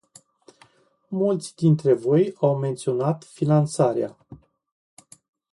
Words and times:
Mulți 1.07 1.55
dintre 1.55 1.93
voi 1.93 2.33
au 2.37 2.59
menționat 2.59 3.23
finanțarea. 3.23 4.17